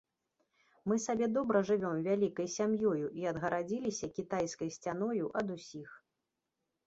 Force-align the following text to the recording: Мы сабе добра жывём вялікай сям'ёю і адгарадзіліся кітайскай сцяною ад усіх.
Мы 0.91 0.95
сабе 1.01 1.27
добра 1.33 1.59
жывём 1.69 1.99
вялікай 2.07 2.47
сям'ёю 2.53 3.05
і 3.23 3.29
адгарадзіліся 3.31 4.09
кітайскай 4.17 4.69
сцяною 4.77 5.25
ад 5.43 5.47
усіх. 5.57 5.89